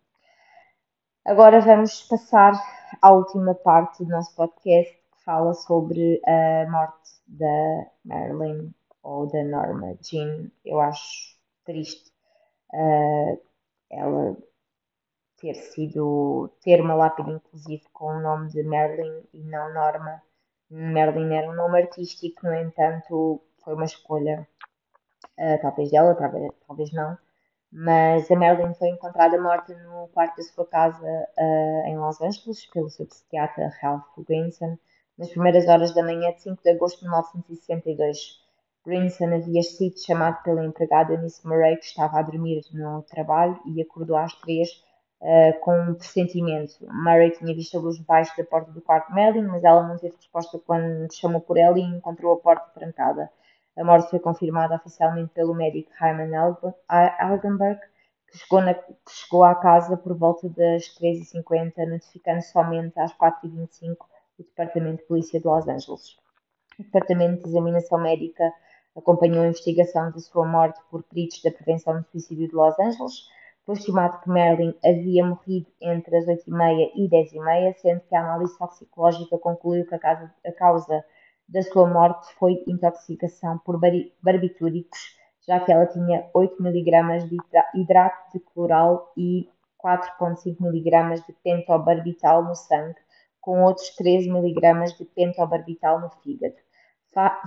[1.24, 2.52] Agora vamos passar
[3.00, 9.44] à última parte do nosso podcast que fala sobre a morte da Marilyn ou da
[9.44, 10.50] Norma Jean.
[10.64, 12.10] Eu acho triste
[12.74, 13.40] uh,
[13.88, 14.36] ela
[15.40, 20.20] ter sido ter uma lápide inclusive com o nome de Merlin e não Norma.
[20.68, 24.48] Merlin era um nome artístico, no entanto, foi uma escolha
[25.38, 27.16] uh, talvez dela, talvez, talvez não.
[27.72, 32.66] Mas a Merlin foi encontrada morta no quarto da sua casa uh, em Los Angeles
[32.66, 34.76] pelo seu psiquiatra Ralph Greenson
[35.16, 38.42] nas primeiras horas da manhã de 5 de agosto de 1962.
[38.84, 43.80] Brinson havia sido chamado pela empregada Miss Murray, que estava a dormir no trabalho, e
[43.80, 44.68] acordou às três
[45.20, 46.74] uh, com um pressentimento.
[46.92, 49.96] Murray tinha visto a luz debaixo da porta do quarto de Madeline, mas ela não
[49.96, 53.30] teve resposta quando chamou por ela e encontrou a porta trancada.
[53.76, 56.36] A morte foi confirmada oficialmente pelo médico Hyman
[56.88, 57.80] Algenberg,
[58.28, 63.96] que chegou, na, que chegou à casa por volta das 3h50, notificando somente às 4h25
[64.38, 66.16] o Departamento de Polícia de Los Angeles.
[66.78, 68.52] O Departamento de Examinação Médica
[68.94, 73.28] acompanhou a investigação da sua morte por peritos da Prevenção do Suicídio de Los Angeles.
[73.64, 78.58] Foi estimado que Merlin havia morrido entre as 8h30 e 10h30, sendo que a análise
[78.58, 81.04] toxicológica concluiu que a causa,
[81.52, 83.78] da sua morte foi intoxicação por
[84.22, 84.98] barbitúricos,
[85.46, 87.36] já que ela tinha 8 mg de
[87.74, 89.48] hidrato de cloral e
[89.84, 92.96] 4,5 mg de pentobarbital no sangue,
[93.40, 96.54] com outros 13 mg de pentobarbital no fígado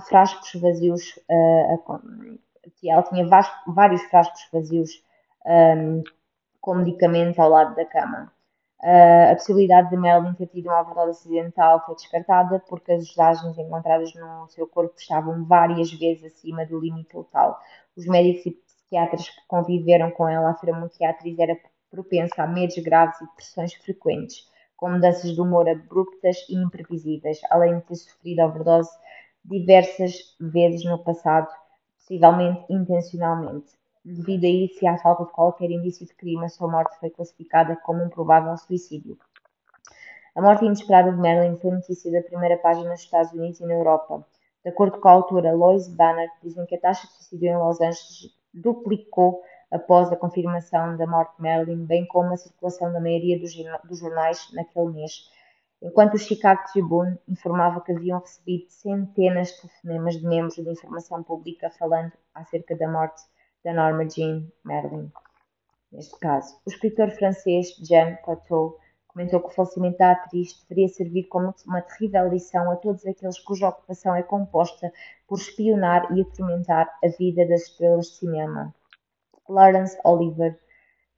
[0.08, 2.38] frascos vazios, uh,
[2.84, 3.26] ela tinha
[3.66, 5.02] vários frascos vazios
[5.44, 6.02] um,
[6.60, 8.32] com medicamentos ao lado da cama.
[8.82, 13.56] Uh, a possibilidade de Marilyn ter tido uma overdose acidental foi descartada porque as dosagens
[13.58, 17.58] encontradas no seu corpo estavam várias vezes acima do limite letal.
[17.96, 21.58] Os médicos e psiquiatras que conviveram com ela afirmam que a atriz era
[21.90, 24.46] propensa a medos graves e depressões frequentes,
[24.76, 28.90] com mudanças de humor abruptas e imprevisíveis, além de ter sofrido overdose
[29.42, 31.48] diversas vezes no passado,
[31.96, 33.72] possivelmente intencionalmente.
[34.08, 37.10] Devido a isso e à falta de qualquer indício de crime, a sua morte foi
[37.10, 39.18] classificada como um provável suicídio.
[40.36, 43.74] A morte inesperada de Marilyn foi notícia da primeira página nos Estados Unidos e na
[43.74, 44.24] Europa.
[44.62, 47.80] De acordo com a autora Lois Banner, dizem que a taxa de suicídio em Los
[47.80, 49.42] Angeles duplicou
[49.72, 54.48] após a confirmação da morte de Marilyn, bem como a circulação da maioria dos jornais
[54.52, 55.28] naquele mês,
[55.82, 61.24] enquanto o Chicago Tribune informava que haviam recebido centenas de telefonemas de membros de informação
[61.24, 63.20] pública falando acerca da morte
[63.66, 65.10] da Norma Jean Merlin.
[65.90, 71.24] Neste caso, o escritor francês Jean Cocteau comentou que o falecimento da atriz deveria servir
[71.24, 74.92] como uma terrível lição a todos aqueles cuja ocupação é composta
[75.26, 78.72] por espionar e atormentar a vida das estrelas de cinema.
[79.48, 80.56] Laurence Olivier,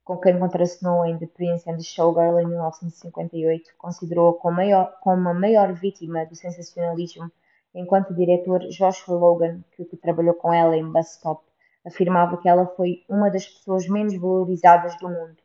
[0.02, 4.62] com quem contracenou em The Prince and the Showgirl em 1958, considerou-a como,
[5.02, 7.30] como a maior vítima do sensacionalismo,
[7.74, 11.47] enquanto o diretor Joshua Logan, que, que trabalhou com ela em Bus Stop,
[11.88, 15.36] afirmava que ela foi uma das pessoas menos valorizadas do mundo.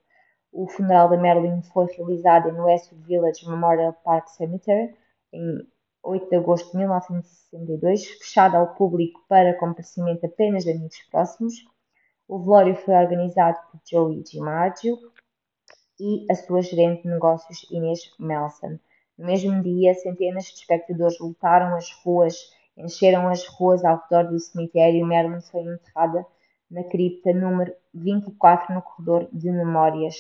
[0.51, 4.93] O funeral de Marilyn foi realizado em Westwood Village Memorial Park Cemetery
[5.33, 5.67] em
[6.03, 11.55] 8 de agosto de 1962, fechado ao público para comparecimento apenas de amigos próximos.
[12.27, 14.97] O velório foi organizado por Joey DiMaggio
[15.99, 18.77] e a sua gerente de negócios Inês Melson.
[19.17, 22.35] No mesmo dia, centenas de espectadores lotaram as ruas
[22.78, 26.26] Encheram as ruas ao redor do cemitério e Marilyn foi enterrada
[26.69, 30.15] na cripta número 24 no corredor de memórias.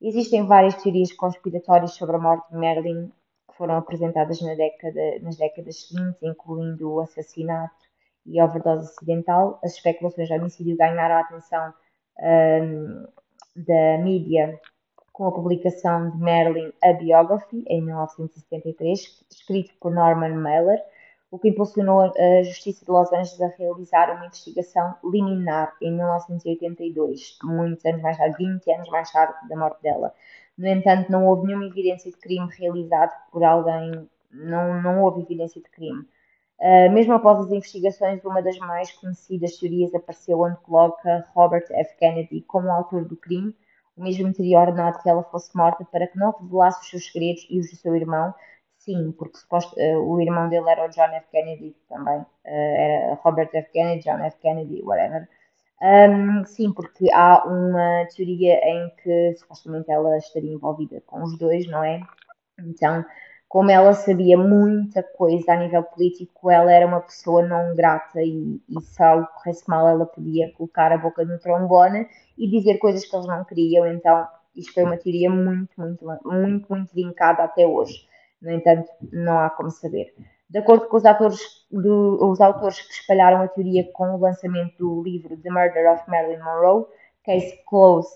[0.00, 3.10] Existem várias teorias conspiratórias sobre a morte de Marilyn
[3.48, 7.74] que foram apresentadas na década, nas décadas seguintes, incluindo o assassinato
[8.26, 9.60] e a overdose acidental.
[9.62, 11.72] As especulações de homicídio ganharam a atenção
[12.18, 13.06] um,
[13.54, 14.60] da mídia
[15.12, 20.82] com a publicação de Marilyn A Biography, em 1973, escrito por Norman Mailer,
[21.34, 27.38] o que impulsionou a Justiça de Los Angeles a realizar uma investigação liminar em 1982,
[27.42, 30.14] muitos anos mais tarde, 20 anos mais tarde da morte dela.
[30.56, 35.60] No entanto, não houve nenhuma evidência de crime realizado por alguém, não, não houve evidência
[35.60, 36.06] de crime.
[36.60, 41.96] Uh, mesmo após as investigações, uma das mais conhecidas teorias apareceu onde coloca Robert F.
[41.96, 43.52] Kennedy como autor do crime.
[43.96, 47.44] O mesmo teria ordenado que ela fosse morta para que não revelasse os seus segredos
[47.50, 48.32] e os do seu irmão,
[48.84, 51.26] Sim, porque suposto, uh, o irmão dele era o John F.
[51.30, 52.18] Kennedy também.
[52.20, 53.70] Uh, era Robert F.
[53.72, 54.36] Kennedy, John F.
[54.40, 55.26] Kennedy, whatever.
[55.82, 61.66] Um, sim, porque há uma teoria em que supostamente ela estaria envolvida com os dois,
[61.66, 62.02] não é?
[62.58, 63.04] Então,
[63.48, 68.60] como ela sabia muita coisa a nível político, ela era uma pessoa não grata e,
[68.68, 72.06] e se algo corresse mal, ela podia colocar a boca no trombone
[72.36, 73.86] e dizer coisas que eles não queriam.
[73.86, 78.06] Então, isto foi uma teoria muito, muito, muito, muito vincada até hoje.
[78.44, 80.14] No entanto, não há como saber.
[80.48, 81.40] De acordo com os, atores
[81.70, 86.08] do, os autores que espalharam a teoria com o lançamento do livro The Murder of
[86.08, 86.84] Marilyn Monroe,
[87.24, 88.12] Case Closed,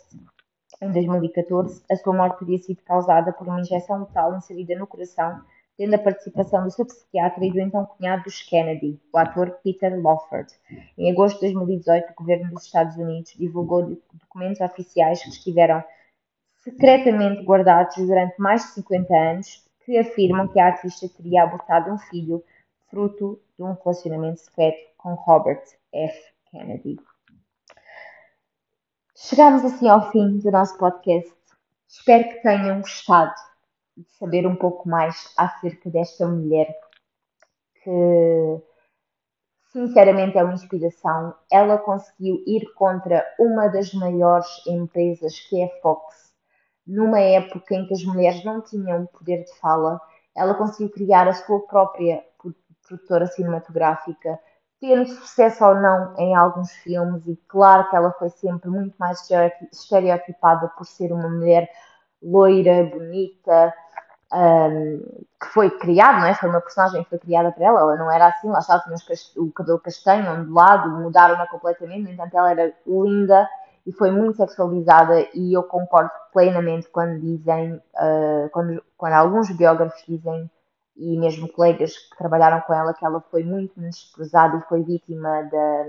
[0.83, 5.43] em 2014, a sua morte teria sido causada por uma injeção letal inserida no coração,
[5.77, 10.01] tendo a participação do seu psiquiatra e do então cunhado dos Kennedy, o ator Peter
[10.01, 10.53] Lawford.
[10.97, 15.83] Em agosto de 2018, o governo dos Estados Unidos divulgou documentos oficiais que estiveram
[16.59, 21.97] secretamente guardados durante mais de 50 anos que afirmam que a artista teria abortado um
[21.97, 22.45] filho
[22.91, 26.33] fruto de um relacionamento secreto com Robert F.
[26.51, 27.01] Kennedy.
[29.17, 31.33] Chegamos assim ao fim do nosso podcast.
[31.89, 33.33] Espero que tenham gostado
[33.97, 36.69] de saber um pouco mais acerca desta mulher
[37.83, 38.63] que,
[39.73, 41.35] sinceramente, é uma inspiração.
[41.51, 46.28] Ela conseguiu ir contra uma das maiores empresas que é a Fox
[46.89, 50.01] numa época em que as mulheres não tinham poder de fala,
[50.35, 52.25] ela conseguiu criar a sua própria
[52.87, 54.39] produtora cinematográfica,
[54.81, 59.29] tendo sucesso ou não em alguns filmes, e claro que ela foi sempre muito mais
[59.71, 61.69] estereotipada por ser uma mulher
[62.23, 63.75] loira, bonita,
[64.33, 65.01] um,
[65.41, 66.35] que foi criada, não é?
[66.35, 68.97] Foi uma personagem que foi criada para ela, ela não era assim, lá estava, tinha
[69.37, 73.47] o cabelo castanho, ondulado, mudaram-na completamente, no entanto ela era linda
[73.87, 80.03] e foi muito sexualizada e eu concordo plenamente quando dizem, uh, quando, quando alguns biógrafos
[80.07, 80.51] dizem
[80.97, 85.43] e mesmo colegas que trabalharam com ela que ela foi muito desprezada e foi vítima
[85.45, 85.85] da,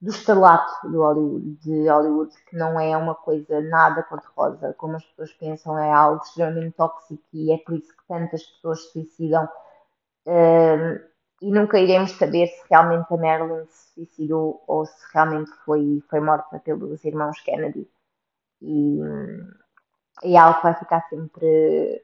[0.00, 5.04] do estrelato do Hollywood, de Hollywood, que não é uma coisa nada cor-de-rosa, como as
[5.04, 9.48] pessoas pensam, é algo extremamente tóxico e é por isso que tantas pessoas se suicidam.
[10.26, 16.02] Uh, e nunca iremos saber se realmente a Marilyn se suicidou ou se realmente foi,
[16.08, 17.88] foi morta pelos irmãos Kennedy.
[18.62, 18.98] E,
[20.24, 22.02] e é algo que vai ficar sempre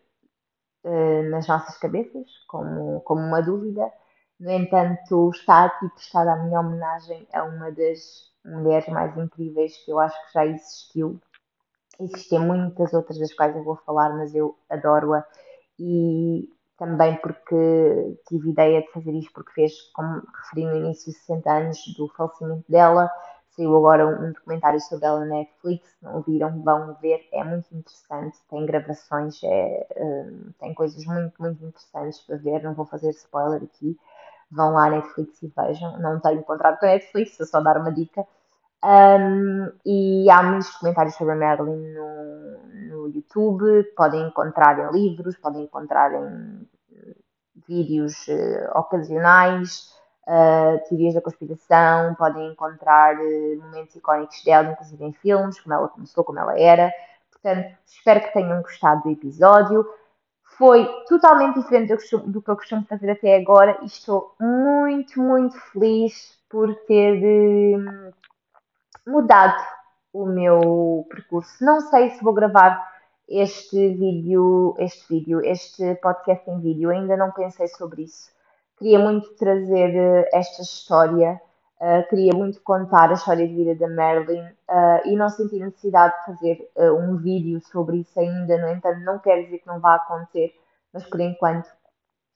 [0.84, 3.90] uh, nas nossas cabeças, como, como uma dúvida.
[4.38, 9.90] No entanto, está aqui prestada a minha homenagem a uma das mulheres mais incríveis que
[9.90, 11.20] eu acho que já existiu.
[12.00, 15.24] Existem muitas outras das quais eu vou falar, mas eu adoro-a
[15.78, 16.50] e
[16.82, 21.78] também porque tive ideia de fazer isto porque fez, como referi no início, 60 anos
[21.96, 23.08] do falecimento dela.
[23.50, 28.36] Saiu agora um documentário sobre ela na Netflix, não viram, vão ver, é muito interessante,
[28.50, 33.62] tem gravações, é, um, tem coisas muito, muito interessantes para ver, não vou fazer spoiler
[33.62, 33.96] aqui,
[34.50, 37.78] vão lá na Netflix e vejam, não tenho contrato com a Netflix, vou só dar
[37.78, 38.26] uma dica.
[38.84, 45.36] Um, e há muitos comentários sobre a Marilyn no, no YouTube, podem encontrar em livros,
[45.36, 46.66] podem encontrar em
[47.66, 49.92] vídeos uh, ocasionais,
[50.26, 55.88] uh, teorias da conspiração, podem encontrar uh, momentos icónicos dela, inclusive em filmes, como ela
[55.88, 56.92] começou, como ela era.
[57.30, 59.86] Portanto, espero que tenham gostado do episódio.
[60.58, 64.34] Foi totalmente diferente do que, costumo, do que eu costumo fazer até agora e estou
[64.38, 67.78] muito, muito feliz por ter
[69.06, 69.60] mudado
[70.12, 71.64] o meu percurso.
[71.64, 72.91] Não sei se vou gravar
[73.28, 76.90] este vídeo, este vídeo, este podcast em vídeo.
[76.90, 78.30] Ainda não pensei sobre isso.
[78.78, 81.40] Queria muito trazer uh, esta história,
[81.80, 86.14] uh, queria muito contar a história de vida da Marilyn uh, e não senti necessidade
[86.18, 88.58] de fazer um vídeo sobre isso ainda.
[88.58, 90.52] No entanto, não quer dizer que não vá acontecer,
[90.92, 91.68] mas por enquanto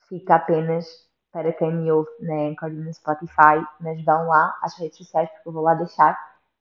[0.08, 0.86] fica apenas
[1.32, 3.66] para quem me ouve na Anchor e no Spotify.
[3.80, 6.16] Mas vão lá às redes sociais porque eu vou lá deixar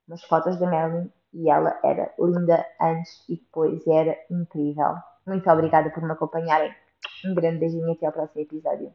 [0.07, 4.95] umas fotos da Marilyn e ela era linda antes e depois era incrível.
[5.27, 6.73] Muito obrigada por me acompanharem.
[7.25, 8.93] Um grande beijinho e até ao próximo episódio.